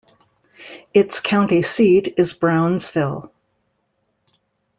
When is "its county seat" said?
0.95-2.15